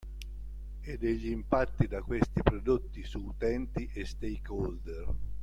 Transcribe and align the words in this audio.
E 0.81 0.97
degli 0.97 1.29
impatti 1.29 1.85
da 1.85 2.01
questi 2.01 2.41
prodotti 2.41 3.03
su 3.03 3.19
utenti 3.23 3.87
e 3.93 4.03
stakeholder 4.03 5.07